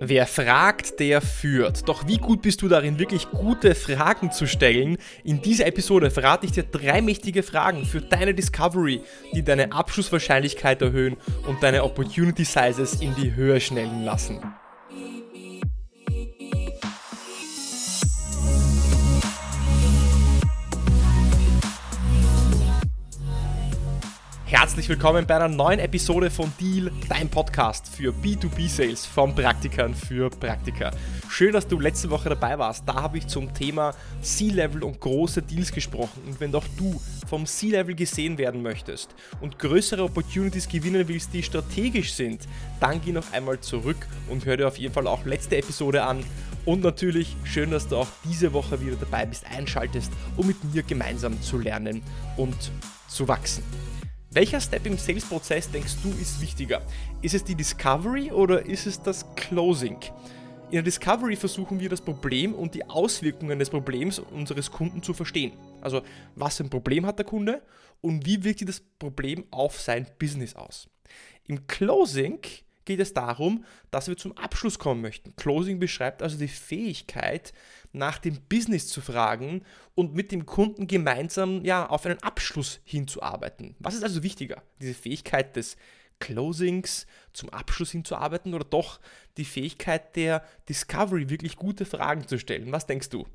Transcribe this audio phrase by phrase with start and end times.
[0.00, 1.88] Wer fragt, der führt.
[1.88, 4.96] Doch wie gut bist du darin, wirklich gute Fragen zu stellen?
[5.24, 9.00] In dieser Episode verrate ich dir drei mächtige Fragen für deine Discovery,
[9.34, 11.16] die deine Abschlusswahrscheinlichkeit erhöhen
[11.48, 14.40] und deine Opportunity Sizes in die Höhe schnellen lassen.
[24.68, 30.28] Herzlich willkommen bei einer neuen Episode von Deal, dein Podcast für B2B-Sales von Praktikern für
[30.28, 30.90] Praktiker.
[31.30, 32.86] Schön, dass du letzte Woche dabei warst.
[32.86, 36.22] Da habe ich zum Thema C-Level und große Deals gesprochen.
[36.26, 41.42] Und wenn doch du vom C-Level gesehen werden möchtest und größere Opportunities gewinnen willst, die
[41.42, 42.46] strategisch sind,
[42.78, 46.22] dann geh noch einmal zurück und hör dir auf jeden Fall auch letzte Episode an.
[46.66, 50.82] Und natürlich schön, dass du auch diese Woche wieder dabei bist, einschaltest, um mit mir
[50.82, 52.02] gemeinsam zu lernen
[52.36, 52.70] und
[53.08, 53.64] zu wachsen.
[54.38, 56.80] Welcher Step im Sales-Prozess denkst du ist wichtiger?
[57.22, 59.98] Ist es die Discovery oder ist es das Closing?
[60.66, 65.12] In der Discovery versuchen wir das Problem und die Auswirkungen des Problems unseres Kunden zu
[65.12, 65.54] verstehen.
[65.80, 66.02] Also
[66.36, 67.62] was für ein Problem hat der Kunde
[68.00, 70.88] und wie wirkt sich das Problem auf sein Business aus.
[71.48, 72.38] Im Closing
[72.88, 75.36] geht es darum, dass wir zum Abschluss kommen möchten.
[75.36, 77.52] Closing beschreibt also die Fähigkeit,
[77.92, 79.62] nach dem Business zu fragen
[79.94, 83.76] und mit dem Kunden gemeinsam ja, auf einen Abschluss hinzuarbeiten.
[83.78, 84.62] Was ist also wichtiger?
[84.80, 85.76] Diese Fähigkeit des
[86.18, 89.00] Closings zum Abschluss hinzuarbeiten oder doch
[89.36, 92.72] die Fähigkeit der Discovery, wirklich gute Fragen zu stellen?
[92.72, 93.26] Was denkst du?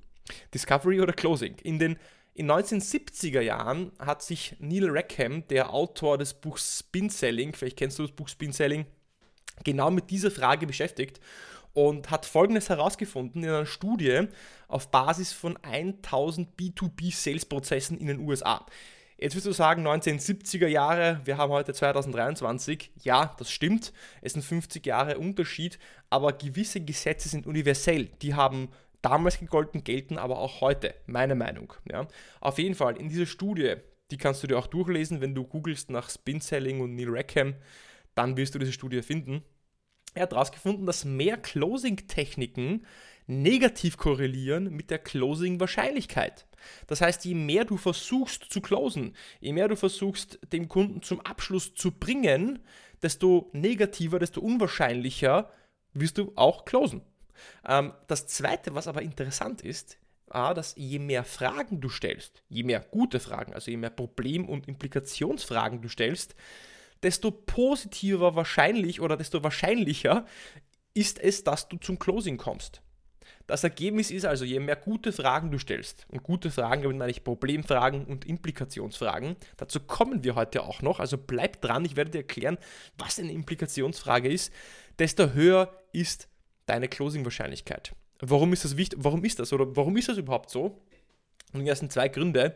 [0.53, 1.55] Discovery oder Closing?
[1.63, 1.97] In den
[2.35, 7.99] in 1970er Jahren hat sich Neil Rackham, der Autor des Buchs Spin Selling, vielleicht kennst
[7.99, 8.87] du das Buch Spin Selling,
[9.63, 11.19] genau mit dieser Frage beschäftigt
[11.73, 14.27] und hat Folgendes herausgefunden in einer Studie
[14.67, 18.65] auf Basis von 1000 B2B-Sales-Prozessen in den USA.
[19.17, 22.91] Jetzt wirst du sagen, 1970er Jahre, wir haben heute 2023.
[23.03, 23.93] Ja, das stimmt.
[24.21, 28.09] Es sind 50 Jahre Unterschied, aber gewisse Gesetze sind universell.
[28.21, 28.69] Die haben
[29.01, 31.73] damals gegolten, gelten aber auch heute, meine Meinung.
[31.89, 32.07] Ja.
[32.41, 33.75] Auf jeden Fall, in dieser Studie,
[34.11, 37.55] die kannst du dir auch durchlesen, wenn du googelst nach Spin Selling und Neil Rackham,
[38.15, 39.43] dann wirst du diese Studie finden.
[40.13, 42.85] Er hat herausgefunden, dass mehr Closing-Techniken
[43.25, 46.45] negativ korrelieren mit der Closing-Wahrscheinlichkeit.
[46.87, 51.21] Das heißt, je mehr du versuchst zu closen, je mehr du versuchst, den Kunden zum
[51.21, 52.59] Abschluss zu bringen,
[53.01, 55.51] desto negativer, desto unwahrscheinlicher
[55.93, 57.01] wirst du auch closen.
[57.67, 59.97] Ähm, das Zweite, was aber interessant ist,
[60.27, 64.67] dass je mehr Fragen du stellst, je mehr gute Fragen, also je mehr Problem- und
[64.67, 66.33] Implikationsfragen du stellst,
[67.03, 70.25] desto positiver wahrscheinlich oder desto wahrscheinlicher
[70.93, 72.81] ist es, dass du zum Closing kommst.
[73.47, 77.23] Das Ergebnis ist also, je mehr gute Fragen du stellst, und gute Fragen meine ich
[77.23, 82.17] Problemfragen und Implikationsfragen, dazu kommen wir heute auch noch, also bleib dran, ich werde dir
[82.19, 82.58] erklären,
[82.97, 84.53] was eine Implikationsfrage ist,
[84.97, 86.30] desto höher ist
[86.67, 87.93] deine Closing-Wahrscheinlichkeit.
[88.19, 88.99] Warum ist das wichtig?
[89.02, 90.81] Warum ist das oder warum ist das überhaupt so?
[91.52, 92.55] Und das sind zwei Gründe.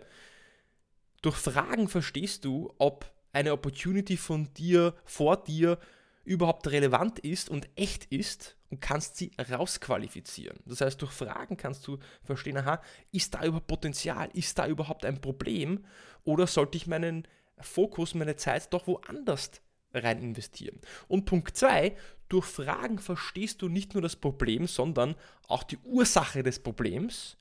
[1.21, 5.77] Durch Fragen verstehst du, ob eine Opportunity von dir, vor dir
[6.25, 10.57] überhaupt relevant ist und echt ist und kannst sie rausqualifizieren.
[10.65, 12.81] Das heißt, durch Fragen kannst du verstehen, aha,
[13.11, 15.85] ist da überhaupt Potenzial, ist da überhaupt ein Problem
[16.23, 17.27] oder sollte ich meinen
[17.59, 19.51] Fokus, meine Zeit doch woanders
[19.93, 20.79] rein investieren.
[21.07, 21.95] Und Punkt 2,
[22.27, 25.15] durch Fragen verstehst du nicht nur das Problem, sondern
[25.47, 27.37] auch die Ursache des Problems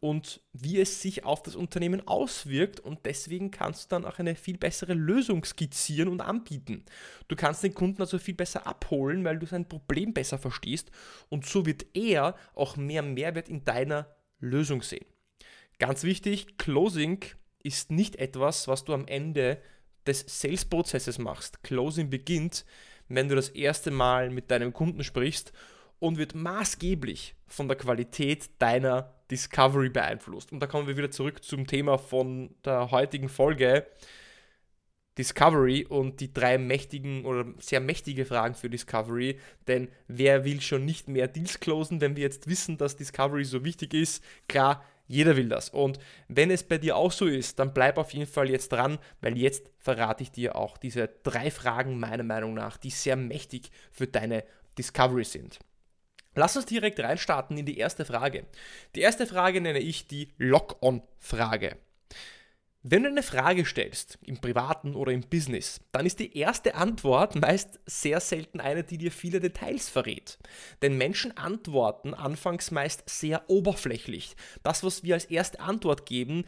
[0.00, 4.36] und wie es sich auf das Unternehmen auswirkt und deswegen kannst du dann auch eine
[4.36, 6.84] viel bessere Lösung skizzieren und anbieten.
[7.26, 10.90] Du kannst den Kunden also viel besser abholen, weil du sein Problem besser verstehst
[11.28, 15.06] und so wird er auch mehr Mehrwert in deiner Lösung sehen.
[15.78, 17.24] Ganz wichtig, Closing
[17.62, 19.60] ist nicht etwas, was du am Ende
[20.06, 21.62] des Sales-Prozesses machst.
[21.62, 22.64] Closing beginnt,
[23.08, 25.52] wenn du das erste Mal mit deinem Kunden sprichst
[25.98, 30.52] und wird maßgeblich von der Qualität deiner Discovery beeinflusst.
[30.52, 33.86] Und da kommen wir wieder zurück zum Thema von der heutigen Folge.
[35.18, 39.40] Discovery und die drei mächtigen oder sehr mächtige Fragen für Discovery.
[39.66, 43.64] Denn wer will schon nicht mehr Deals closen, wenn wir jetzt wissen, dass Discovery so
[43.64, 44.22] wichtig ist?
[44.46, 45.70] Klar, jeder will das.
[45.70, 45.98] Und
[46.28, 49.36] wenn es bei dir auch so ist, dann bleib auf jeden Fall jetzt dran, weil
[49.36, 54.06] jetzt verrate ich dir auch diese drei Fragen meiner Meinung nach, die sehr mächtig für
[54.06, 54.44] deine
[54.76, 55.58] Discovery sind.
[56.38, 58.46] Lass uns direkt reinstarten in die erste Frage.
[58.94, 61.76] Die erste Frage nenne ich die Lock-on-Frage.
[62.84, 67.34] Wenn du eine Frage stellst, im privaten oder im Business, dann ist die erste Antwort
[67.34, 70.38] meist sehr selten eine, die dir viele Details verrät.
[70.80, 74.36] Denn Menschen antworten anfangs meist sehr oberflächlich.
[74.62, 76.44] Das, was wir als erste Antwort geben,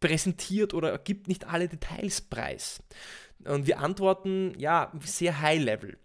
[0.00, 2.82] präsentiert oder gibt nicht alle Details preis.
[3.44, 5.98] Und wir antworten ja sehr high level.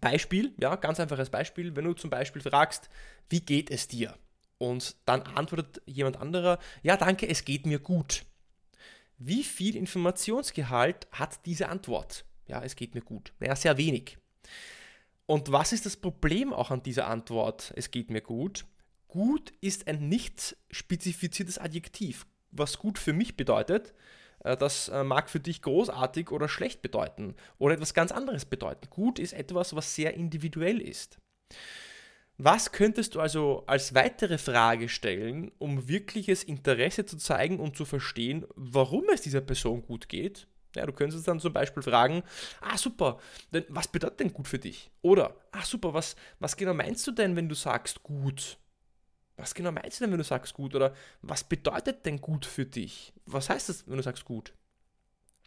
[0.00, 2.88] Beispiel, ja, ganz einfaches Beispiel, wenn du zum Beispiel fragst,
[3.28, 4.14] wie geht es dir?
[4.58, 8.24] Und dann antwortet jemand anderer, ja, danke, es geht mir gut.
[9.18, 12.24] Wie viel Informationsgehalt hat diese Antwort?
[12.46, 13.32] Ja, es geht mir gut.
[13.40, 14.18] Naja, sehr wenig.
[15.26, 17.72] Und was ist das Problem auch an dieser Antwort?
[17.76, 18.64] Es geht mir gut.
[19.08, 22.26] Gut ist ein nicht spezifiziertes Adjektiv.
[22.50, 23.92] Was gut für mich bedeutet,
[24.40, 28.88] das äh, mag für dich großartig oder schlecht bedeuten oder etwas ganz anderes bedeuten.
[28.90, 31.18] Gut ist etwas, was sehr individuell ist.
[32.40, 37.84] Was könntest du also als weitere Frage stellen, um wirkliches Interesse zu zeigen und zu
[37.84, 40.46] verstehen, warum es dieser Person gut geht?
[40.76, 42.22] Ja, du könntest dann zum Beispiel fragen,
[42.60, 43.18] ah super,
[43.52, 44.92] denn was bedeutet denn gut für dich?
[45.02, 48.58] Oder, ah super, was, was genau meinst du denn, wenn du sagst gut?
[49.38, 50.74] Was genau meinst du denn, wenn du sagst gut?
[50.74, 53.12] Oder was bedeutet denn gut für dich?
[53.24, 54.52] Was heißt das, wenn du sagst gut?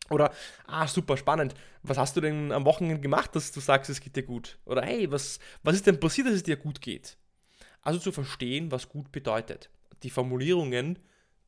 [0.09, 0.33] Oder,
[0.65, 1.53] ah, super spannend,
[1.83, 4.57] was hast du denn am Wochenende gemacht, dass du sagst, es geht dir gut?
[4.65, 7.17] Oder, hey, was, was ist denn passiert, dass es dir gut geht?
[7.81, 9.69] Also zu verstehen, was gut bedeutet.
[10.03, 10.99] Die Formulierungen,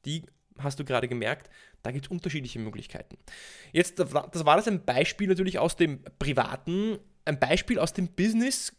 [0.06, 0.24] die
[0.58, 1.50] hast du gerade gemerkt,
[1.82, 3.18] da gibt es unterschiedliche Möglichkeiten.
[3.72, 7.00] Jetzt, das war das ein Beispiel natürlich aus dem Privaten.
[7.26, 8.74] Ein Beispiel aus dem Business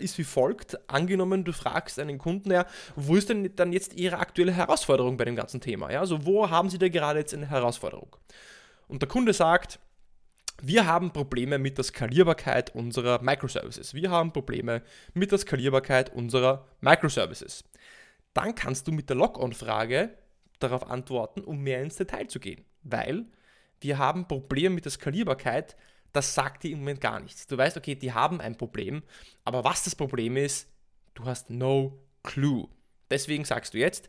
[0.00, 0.78] ist wie folgt.
[0.90, 5.24] Angenommen, du fragst einen Kunden, ja, wo ist denn dann jetzt Ihre aktuelle Herausforderung bei
[5.24, 5.90] dem ganzen Thema?
[5.90, 8.16] Ja, also wo haben Sie da gerade jetzt eine Herausforderung?
[8.88, 9.78] Und der Kunde sagt,
[10.62, 13.94] wir haben Probleme mit der Skalierbarkeit unserer Microservices.
[13.94, 14.82] Wir haben Probleme
[15.12, 17.64] mit der Skalierbarkeit unserer Microservices.
[18.32, 20.10] Dann kannst du mit der Log-on-Frage
[20.60, 22.64] darauf antworten, um mehr ins Detail zu gehen.
[22.84, 23.24] Weil
[23.80, 25.76] wir haben Probleme mit der Skalierbarkeit,
[26.12, 27.46] das sagt dir im Moment gar nichts.
[27.46, 29.02] Du weißt, okay, die haben ein Problem,
[29.44, 30.68] aber was das Problem ist,
[31.14, 32.68] du hast no clue.
[33.10, 34.08] Deswegen sagst du jetzt,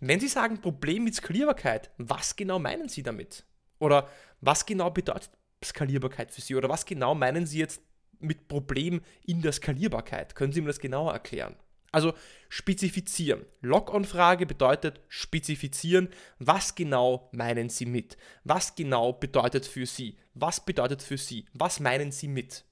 [0.00, 3.44] wenn Sie sagen Problem mit Skalierbarkeit, was genau meinen Sie damit?
[3.80, 4.08] Oder
[4.40, 5.30] was genau bedeutet
[5.64, 6.54] Skalierbarkeit für Sie?
[6.54, 7.82] Oder was genau meinen Sie jetzt
[8.20, 10.34] mit Problem in der Skalierbarkeit?
[10.36, 11.56] Können Sie mir das genauer erklären?
[11.94, 12.12] Also
[12.48, 13.46] spezifizieren.
[13.60, 16.08] Log-on-Frage bedeutet spezifizieren,
[16.40, 18.16] was genau meinen Sie mit?
[18.42, 20.18] Was genau bedeutet für Sie?
[20.34, 21.44] Was bedeutet für Sie?
[21.52, 22.64] Was meinen Sie mit?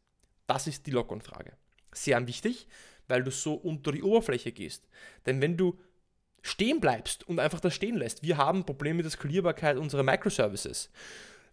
[0.48, 1.52] Das ist die Log-on-Frage.
[1.92, 2.66] Sehr wichtig,
[3.06, 4.88] weil du so unter die Oberfläche gehst.
[5.24, 5.78] Denn wenn du
[6.42, 10.90] stehen bleibst und einfach das stehen lässt, wir haben Probleme mit der Skalierbarkeit unserer Microservices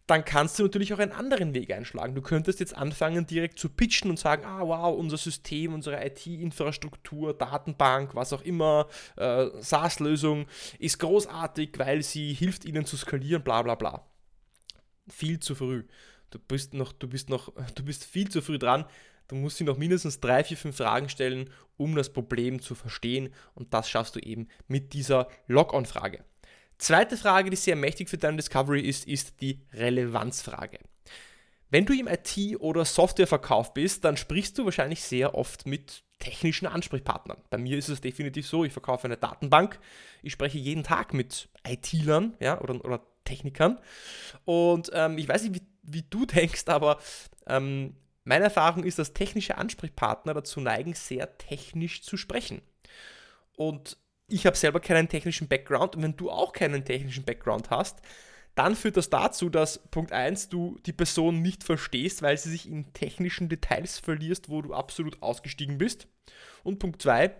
[0.09, 2.15] dann kannst du natürlich auch einen anderen Weg einschlagen.
[2.15, 7.37] Du könntest jetzt anfangen, direkt zu pitchen und sagen, ah wow, unser System, unsere IT-Infrastruktur,
[7.37, 10.47] Datenbank, was auch immer, äh, SaaS-Lösung
[10.79, 14.03] ist großartig, weil sie hilft ihnen zu skalieren, bla bla bla.
[15.07, 15.83] Viel zu früh.
[16.31, 18.85] Du bist noch, du bist noch, du bist viel zu früh dran.
[19.27, 23.29] Du musst sie noch mindestens drei, vier, fünf Fragen stellen, um das Problem zu verstehen.
[23.53, 26.23] Und das schaffst du eben mit dieser Log-on-Frage.
[26.79, 30.79] Zweite Frage, die sehr mächtig für deine Discovery ist, ist die Relevanzfrage.
[31.69, 36.67] Wenn du im IT- oder Softwareverkauf bist, dann sprichst du wahrscheinlich sehr oft mit technischen
[36.67, 37.37] Ansprechpartnern.
[37.49, 39.79] Bei mir ist es definitiv so, ich verkaufe eine Datenbank,
[40.23, 43.77] ich spreche jeden Tag mit IT-Lern ja, oder, oder Technikern
[44.45, 46.97] und ähm, ich weiß nicht, wie, wie, du denkst, aber
[47.45, 52.61] ähm, meine Erfahrung ist, dass technische Ansprechpartner dazu neigen, sehr technisch zu sprechen.
[53.55, 53.97] Und
[54.29, 57.99] ich habe selber keinen technischen Background und wenn du auch keinen technischen Background hast,
[58.55, 62.67] dann führt das dazu, dass Punkt 1, du die Person nicht verstehst, weil sie sich
[62.67, 66.07] in technischen Details verlierst, wo du absolut ausgestiegen bist.
[66.63, 67.33] Und Punkt 2,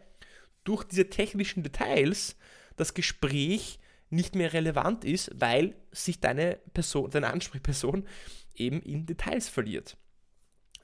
[0.64, 2.38] durch diese technischen Details
[2.76, 3.80] das Gespräch
[4.10, 8.08] nicht mehr relevant ist, weil sich deine Person, deine Ansprechperson
[8.56, 9.98] eben in Details verliert.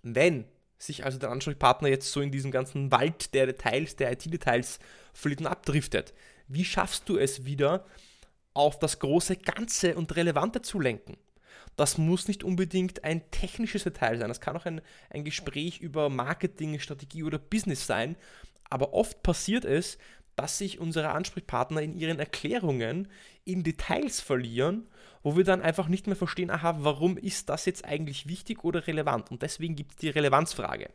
[0.04, 0.46] Wenn
[0.78, 4.80] sich also der Ansprechpartner jetzt so in diesem ganzen Wald der Details, der IT-Details
[5.14, 6.14] verliert und abdriftet.
[6.48, 7.86] Wie schaffst du es wieder,
[8.54, 11.18] auf das große Ganze und Relevante zu lenken?
[11.76, 14.30] Das muss nicht unbedingt ein technisches Detail sein.
[14.30, 18.16] Das kann auch ein, ein Gespräch über Marketing, Strategie oder Business sein.
[18.70, 19.98] Aber oft passiert es,
[20.36, 23.08] dass sich unsere Ansprechpartner in ihren Erklärungen
[23.44, 24.88] in Details verlieren,
[25.24, 28.86] wo wir dann einfach nicht mehr verstehen, aha, warum ist das jetzt eigentlich wichtig oder
[28.88, 29.32] relevant?
[29.32, 30.90] Und deswegen gibt es die Relevanzfrage.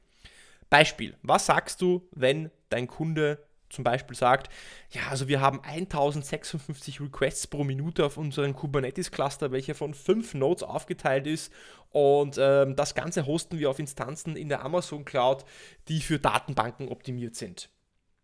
[0.68, 3.38] Beispiel, was sagst du, wenn dein Kunde
[3.70, 4.52] zum Beispiel sagt,
[4.90, 10.62] ja, also wir haben 1056 Requests pro Minute auf unseren Kubernetes-Cluster, welcher von fünf Nodes
[10.62, 11.52] aufgeteilt ist
[11.90, 15.44] und ähm, das Ganze hosten wir auf Instanzen in der Amazon Cloud,
[15.88, 17.70] die für Datenbanken optimiert sind.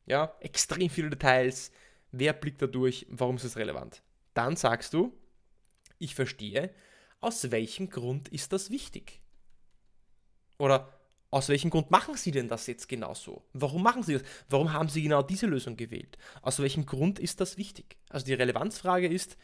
[0.06, 1.72] Ja, extrem viele Details.
[2.12, 3.06] Wer blickt da durch?
[3.10, 4.02] Warum ist es relevant?
[4.34, 5.12] Dann sagst du,
[5.98, 6.72] ich verstehe,
[7.20, 9.20] aus welchem Grund ist das wichtig?
[10.58, 10.92] Oder
[11.30, 13.42] aus welchem Grund machen Sie denn das jetzt genau so?
[13.52, 14.22] Warum machen Sie das?
[14.48, 16.16] Warum haben Sie genau diese Lösung gewählt?
[16.40, 17.96] Aus welchem Grund ist das wichtig?
[18.08, 19.36] Also die Relevanzfrage ist,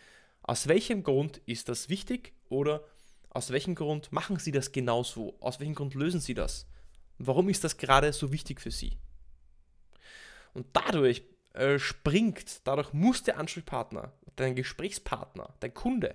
[0.43, 2.85] aus welchem Grund ist das wichtig oder
[3.31, 5.37] aus welchem Grund machen Sie das genau so?
[5.41, 6.67] Aus welchem Grund lösen Sie das?
[7.19, 8.97] Warum ist das gerade so wichtig für Sie?
[10.55, 11.23] Und dadurch
[11.55, 16.15] äh, springt, dadurch muss der Ansprechpartner, dein Gesprächspartner, dein Kunde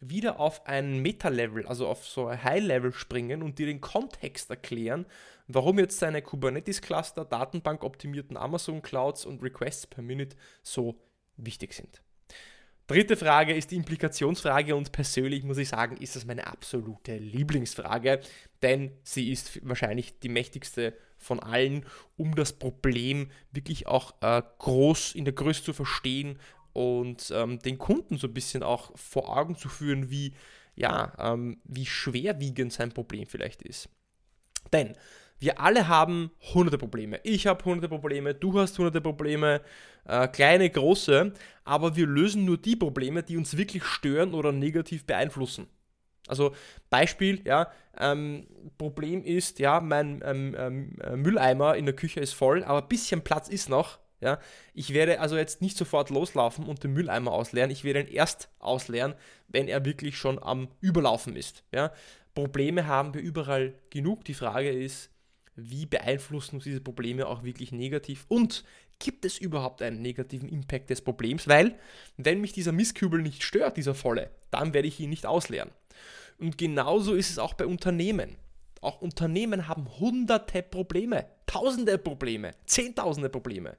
[0.00, 5.06] wieder auf ein Meta-Level, also auf so ein High-Level springen und dir den Kontext erklären,
[5.48, 11.00] warum jetzt seine Kubernetes-Cluster, Datenbank-optimierten Amazon-Clouds und Requests per Minute so
[11.36, 12.02] wichtig sind.
[12.86, 18.20] Dritte Frage ist die Implikationsfrage und persönlich muss ich sagen, ist das meine absolute Lieblingsfrage,
[18.62, 21.86] denn sie ist wahrscheinlich die mächtigste von allen,
[22.18, 26.38] um das Problem wirklich auch äh, groß in der Größe zu verstehen
[26.74, 30.34] und ähm, den Kunden so ein bisschen auch vor Augen zu führen, wie,
[30.74, 33.88] ja, ähm, wie schwerwiegend sein Problem vielleicht ist.
[34.74, 34.94] Denn
[35.44, 37.20] wir alle haben hunderte Probleme.
[37.22, 39.60] Ich habe hunderte Probleme, du hast hunderte Probleme,
[40.06, 41.34] äh, kleine, große,
[41.64, 45.66] aber wir lösen nur die Probleme, die uns wirklich stören oder negativ beeinflussen.
[46.26, 46.54] Also
[46.88, 48.46] Beispiel, ja, ähm,
[48.78, 52.88] Problem ist, ja, mein ähm, ähm, äh, Mülleimer in der Küche ist voll, aber ein
[52.88, 53.98] bisschen Platz ist noch.
[54.20, 54.38] Ja,
[54.72, 57.70] ich werde also jetzt nicht sofort loslaufen und den Mülleimer ausleeren.
[57.70, 59.14] Ich werde ihn erst ausleeren,
[59.48, 61.62] wenn er wirklich schon am Überlaufen ist.
[61.74, 61.92] Ja,
[62.34, 64.24] Probleme haben wir überall genug.
[64.24, 65.10] Die Frage ist,
[65.56, 68.64] wie beeinflussen uns diese Probleme auch wirklich negativ und
[68.98, 71.48] gibt es überhaupt einen negativen Impact des Problems?
[71.48, 71.78] Weil,
[72.16, 75.70] wenn mich dieser Mistkübel nicht stört, dieser volle, dann werde ich ihn nicht ausleeren.
[76.38, 78.36] Und genauso ist es auch bei Unternehmen.
[78.80, 83.76] Auch Unternehmen haben hunderte Probleme, tausende Probleme, zehntausende Probleme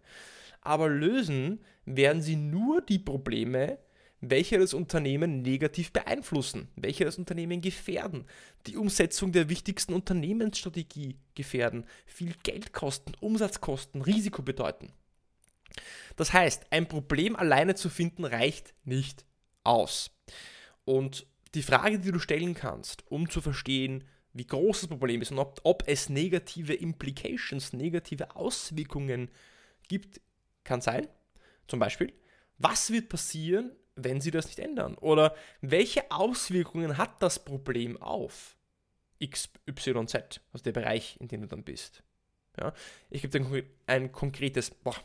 [0.66, 3.78] aber lösen werden sie nur die Probleme,
[4.30, 8.26] welche das Unternehmen negativ beeinflussen, welche das Unternehmen gefährden,
[8.68, 14.92] die Umsetzung der wichtigsten Unternehmensstrategie gefährden, viel Geld kosten, Umsatzkosten, Risiko bedeuten.
[16.16, 19.26] Das heißt, ein Problem alleine zu finden reicht nicht
[19.64, 20.12] aus.
[20.86, 24.04] Und die Frage, die du stellen kannst, um zu verstehen,
[24.34, 29.32] wie groß das Problem ist und ob, ob es negative Implications, negative Auswirkungen
[29.88, 30.20] gibt,
[30.64, 31.08] kann sein,
[31.68, 32.14] zum Beispiel,
[32.58, 34.96] was wird passieren, wenn sie das nicht ändern?
[34.96, 38.56] Oder welche Auswirkungen hat das Problem auf
[39.20, 42.04] X, Y, Z, also der Bereich, in dem du dann bist?
[42.60, 42.74] Ja,
[43.10, 44.96] ich gebe dir ein konkretes, boah,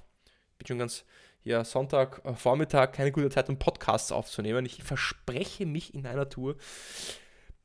[0.59, 1.05] bin schon ganz
[1.43, 4.67] hier Sonntag, äh, Vormittag, keine gute Zeit, um Podcasts aufzunehmen.
[4.67, 6.57] Ich verspreche mich in einer Tour.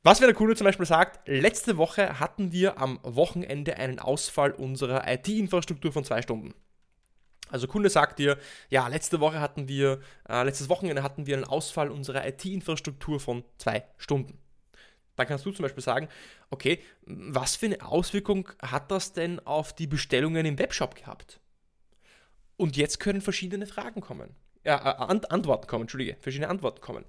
[0.02, 4.52] Was wäre der Kunde zum Beispiel sagt, letzte Woche hatten wir am Wochenende einen Ausfall
[4.52, 6.54] unserer IT-Infrastruktur von zwei Stunden.
[7.50, 8.38] Also Kunde sagt dir,
[8.70, 13.44] ja, letzte Woche hatten wir, äh, letztes Wochenende hatten wir einen Ausfall unserer IT-Infrastruktur von
[13.58, 14.38] zwei Stunden.
[15.14, 16.08] Dann kannst du zum Beispiel sagen,
[16.50, 21.40] okay, was für eine Auswirkung hat das denn auf die Bestellungen im Webshop gehabt?
[22.56, 24.34] Und jetzt können verschiedene Fragen kommen.
[24.64, 27.04] Äh, Antworten kommen, Entschuldige, verschiedene Antworten kommen.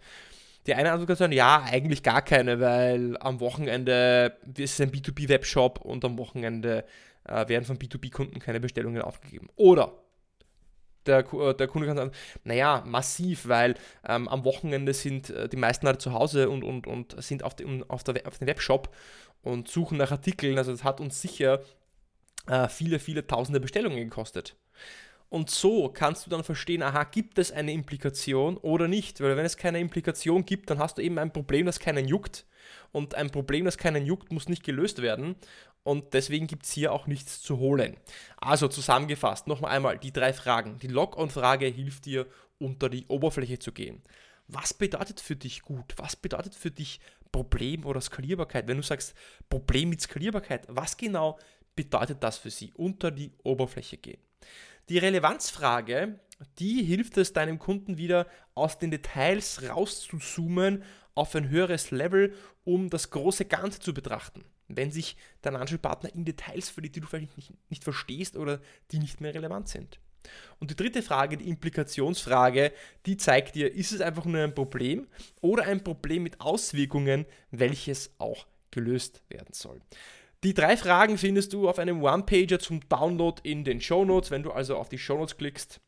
[0.67, 4.91] Die eine Antwort kann sein, ja, eigentlich gar keine, weil am Wochenende ist es ein
[4.91, 6.83] B2B-Webshop und am Wochenende
[7.23, 9.47] äh, werden von B2B-Kunden keine Bestellungen aufgegeben.
[9.55, 9.93] Oder
[11.07, 12.11] der, äh, der Kunde kann sagen,
[12.43, 13.75] naja, massiv, weil
[14.07, 17.55] ähm, am Wochenende sind äh, die meisten Leute zu Hause und, und, und sind auf,
[17.55, 18.93] die, auf, der, auf dem Webshop
[19.41, 20.57] und suchen nach Artikeln.
[20.57, 21.61] Also das hat uns sicher
[22.47, 24.55] äh, viele, viele tausende Bestellungen gekostet.
[25.29, 29.19] Und so kannst du dann verstehen, aha, gibt es eine Implikation oder nicht?
[29.19, 32.45] Weil wenn es keine Implikation gibt, dann hast du eben ein Problem, das keinen juckt.
[32.91, 35.35] Und ein Problem, das keinen juckt, muss nicht gelöst werden
[35.87, 37.95] und deswegen gibt es hier auch nichts zu holen.
[38.35, 40.79] Also zusammengefasst, nochmal einmal die drei Fragen.
[40.79, 42.27] Die Log-on-Frage hilft dir,
[42.59, 44.01] unter die Oberfläche zu gehen.
[44.49, 45.93] Was bedeutet für dich gut?
[45.95, 46.99] Was bedeutet für dich
[47.31, 48.67] Problem oder Skalierbarkeit?
[48.67, 49.15] Wenn du sagst
[49.49, 51.39] Problem mit Skalierbarkeit, was genau
[51.73, 52.73] bedeutet das für sie?
[52.75, 54.19] Unter die Oberfläche gehen.
[54.89, 56.19] Die Relevanzfrage,
[56.59, 60.83] die hilft es deinem Kunden wieder aus den Details rauszuzoomen
[61.17, 62.33] auf ein höheres Level,
[62.63, 67.07] um das große Ganze zu betrachten wenn sich dein Ansprechpartner in Details verliert, die du
[67.07, 68.59] vielleicht nicht, nicht verstehst oder
[68.91, 69.99] die nicht mehr relevant sind.
[70.59, 72.73] Und die dritte Frage, die Implikationsfrage,
[73.05, 75.07] die zeigt dir, ist es einfach nur ein Problem
[75.41, 79.79] oder ein Problem mit Auswirkungen, welches auch gelöst werden soll.
[80.43, 84.29] Die drei Fragen findest du auf einem One-Pager zum Download in den Show Notes.
[84.29, 85.79] Wenn du also auf die Show Notes klickst,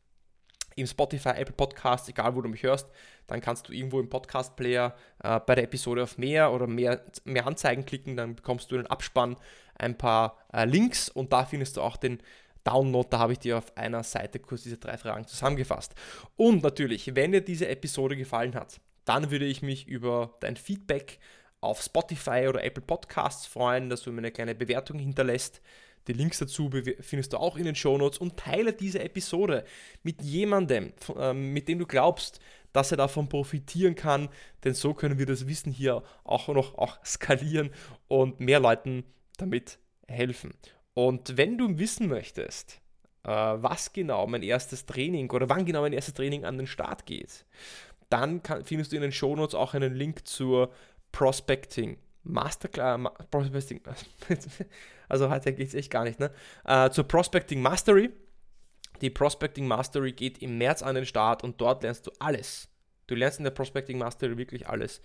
[0.79, 2.88] im Spotify, Apple Podcast, egal wo du mich hörst,
[3.27, 7.45] dann kannst du irgendwo im Podcast-Player äh, bei der Episode auf mehr oder mehr, mehr
[7.45, 9.38] Anzeigen klicken, dann bekommst du den Abspann,
[9.75, 12.21] ein paar äh, Links und da findest du auch den
[12.63, 15.95] Download, da habe ich dir auf einer Seite kurz diese drei Fragen zusammengefasst.
[16.36, 21.19] Und natürlich, wenn dir diese Episode gefallen hat, dann würde ich mich über dein Feedback
[21.62, 25.62] auf Spotify oder Apple Podcasts freuen, dass du mir eine kleine Bewertung hinterlässt.
[26.10, 29.63] Die Links dazu findest du auch in den Shownotes und teile diese Episode
[30.01, 32.39] mit jemandem, ähm, mit dem du glaubst,
[32.74, 34.28] dass er davon profitieren kann,
[34.63, 37.70] denn so können wir das Wissen hier auch noch auch skalieren
[38.08, 39.04] und mehr Leuten
[39.38, 40.56] damit helfen.
[40.96, 42.82] Und wenn du wissen möchtest,
[43.24, 47.06] äh, was genau mein erstes Training oder wann genau mein erstes Training an den Start
[47.06, 47.46] geht,
[48.10, 50.72] dann kann, findest du in den Shownotes auch einen Link zur
[51.12, 53.00] Prospecting Masterclass,
[55.09, 56.31] also heute geht es echt gar nicht, ne?
[56.65, 58.09] Äh, zur Prospecting Mastery.
[59.01, 62.69] Die Prospecting Mastery geht im März an den Start und dort lernst du alles.
[63.07, 65.01] Du lernst in der Prospecting Mastery wirklich alles,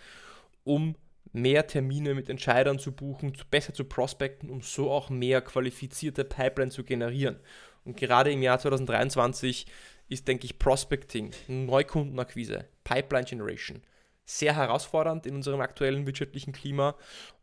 [0.64, 0.96] um
[1.32, 6.70] mehr Termine mit Entscheidern zu buchen, besser zu prospecten, um so auch mehr qualifizierte Pipeline
[6.70, 7.40] zu generieren.
[7.84, 9.66] Und gerade im Jahr 2023
[10.08, 13.82] ist, denke ich, Prospecting, Neukundenakquise, Pipeline Generation
[14.24, 16.96] sehr herausfordernd in unserem aktuellen wirtschaftlichen Klima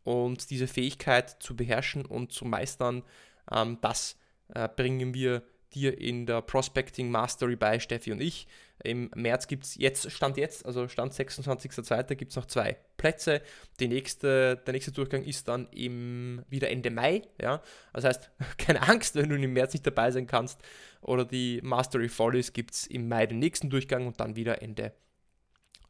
[0.04, 3.04] und diese Fähigkeit zu beherrschen und zu meistern,
[3.52, 4.18] ähm, das
[4.54, 8.48] äh, bringen wir dir in der Prospecting Mastery bei, Steffi und ich.
[8.84, 12.16] Im März gibt es jetzt, Stand jetzt, also Stand 26.02.
[12.16, 13.42] gibt es noch zwei Plätze.
[13.80, 17.22] Die nächste, der nächste Durchgang ist dann im, wieder Ende Mai.
[17.40, 17.62] Ja?
[17.94, 20.60] Das heißt, keine Angst, wenn du im März nicht dabei sein kannst
[21.02, 24.62] oder die Mastery voll ist, gibt es im Mai den nächsten Durchgang und dann wieder
[24.62, 25.11] Ende Mai.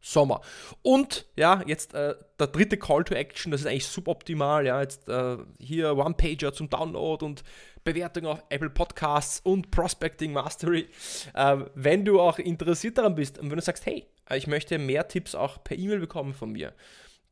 [0.01, 0.41] Sommer.
[0.81, 4.65] Und ja, jetzt äh, der dritte Call to Action, das ist eigentlich suboptimal.
[4.65, 7.43] Ja, jetzt äh, hier One-Pager zum Download und
[7.83, 10.89] Bewertung auf Apple Podcasts und Prospecting Mastery.
[11.33, 15.07] Äh, wenn du auch interessiert daran bist und wenn du sagst, hey, ich möchte mehr
[15.07, 16.73] Tipps auch per E-Mail bekommen von mir,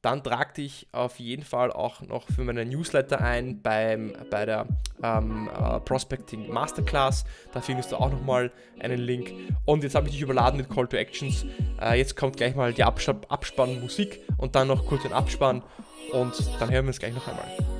[0.01, 4.65] dann trag dich auf jeden Fall auch noch für meinen Newsletter ein beim, bei der
[5.03, 7.25] ähm, äh, Prospecting Masterclass.
[7.51, 9.34] Da findest du auch nochmal einen Link.
[9.65, 11.46] Und jetzt habe ich dich überladen mit Call to Actions.
[11.82, 15.63] Äh, jetzt kommt gleich mal die Abs Abspannmusik und dann noch kurz ein Abspann.
[16.12, 17.78] Und dann hören wir uns gleich noch einmal.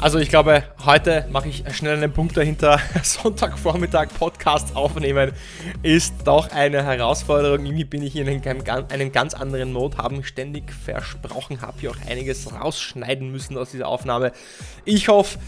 [0.00, 2.80] Also ich glaube, heute mache ich schnell einen Punkt dahinter.
[3.02, 5.32] Sonntagvormittag Podcast aufnehmen
[5.82, 7.66] ist doch eine Herausforderung.
[7.66, 12.50] Irgendwie bin ich in einem, ganz anderen Mode, haben ständig versprochen, habe hier auch einiges
[12.50, 14.32] rausschneiden müssen aus dieser Aufnahme.
[14.86, 15.38] Ich hoffe,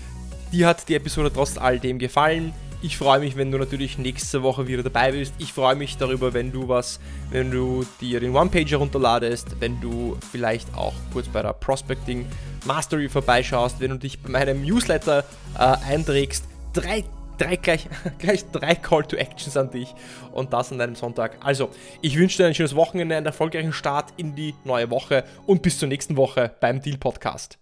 [0.53, 2.53] dir hat die Episode trotz all dem gefallen.
[2.85, 5.35] Ich freue mich, wenn du natürlich nächste Woche wieder dabei bist.
[5.38, 6.99] Ich freue mich darüber, wenn du was,
[7.31, 12.27] wenn du dir den One-Pager runterladest, wenn du vielleicht auch kurz bei der Prospecting
[12.66, 15.25] Mastery vorbeischaust, wenn du dich bei meinem Newsletter
[15.57, 16.45] äh, einträgst.
[16.73, 17.05] Drei,
[17.38, 19.95] drei gleich, gleich drei Call to Actions an dich
[20.33, 21.37] und das an deinem Sonntag.
[21.38, 25.62] Also, ich wünsche dir ein schönes Wochenende, einen erfolgreichen Start in die neue Woche und
[25.62, 27.62] bis zur nächsten Woche beim Deal Podcast.